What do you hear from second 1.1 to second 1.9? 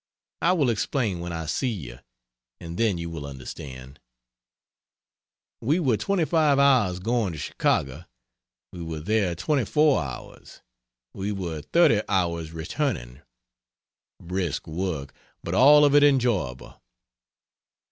when I see